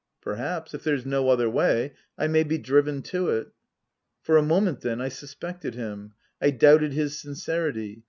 "Perhaps 0.23 0.73
if 0.73 0.83
there's 0.83 1.05
no 1.05 1.29
other 1.29 1.47
way 1.47 1.93
I 2.17 2.25
may 2.25 2.41
be 2.41 2.57
driven 2.57 3.03
to 3.03 3.29
it." 3.29 3.49
For 4.23 4.35
a 4.35 4.41
moment, 4.41 4.81
then, 4.81 4.99
I 4.99 5.09
suspected 5.09 5.75
him. 5.75 6.13
I 6.41 6.49
doubted 6.49 6.93
his 6.93 7.19
sincerity. 7.21 7.99